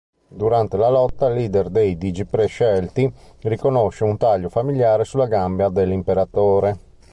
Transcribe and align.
Durante 0.29 0.77
la 0.77 0.89
lotta, 0.89 1.27
il 1.27 1.35
leader 1.35 1.69
dei 1.69 1.95
Digiprescelti 1.95 3.13
riconosce 3.41 4.03
un 4.03 4.17
taglio 4.17 4.49
familiare 4.49 5.03
sulla 5.03 5.27
gamba 5.27 5.69
dell'Imperatore. 5.69 6.79